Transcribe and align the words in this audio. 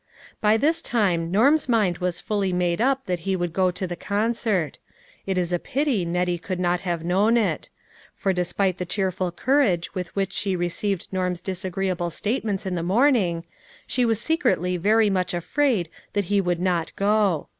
By 0.41 0.57
this 0.57 0.81
time 0.81 1.29
Norm's 1.29 1.69
mind 1.69 1.99
was 1.99 2.19
fully 2.19 2.51
made 2.51 2.81
up 2.81 3.05
that 3.05 3.19
he 3.19 3.35
would 3.35 3.53
go 3.53 3.69
to 3.69 3.85
the 3.85 3.95
concert. 3.95 4.79
It 5.27 5.37
is 5.37 5.53
a 5.53 5.59
pity 5.59 6.05
Nettie 6.05 6.39
could 6.39 6.59
not 6.59 6.81
have 6.81 7.03
known 7.05 7.37
it. 7.37 7.69
For 8.15 8.33
despite 8.33 8.79
the 8.79 8.85
cheerful 8.87 9.31
courage 9.31 9.93
with 9.93 10.15
which 10.15 10.33
she 10.33 10.55
received 10.55 11.11
266 11.11 11.63
LITTLE 11.65 11.69
FISHERS: 11.69 11.85
AND 11.85 11.87
THEIB 11.87 11.89
NETS. 11.93 11.99
Norm's 12.01 12.09
disagreeable 12.09 12.09
statements 12.09 12.65
in 12.65 12.73
the 12.75 12.81
morning, 12.81 13.45
she 13.85 14.05
was 14.05 14.19
secretly 14.19 14.77
very 14.77 15.11
much 15.11 15.35
afraid 15.35 15.87
that 16.13 16.25
he 16.33 16.41
would 16.41 16.59
not 16.59 16.95
go. 16.95 17.49